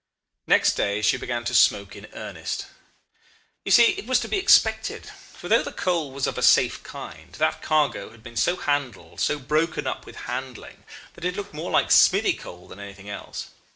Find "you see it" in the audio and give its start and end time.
3.63-4.07